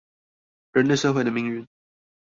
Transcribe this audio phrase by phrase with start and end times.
[0.71, 1.67] 人類社會的命運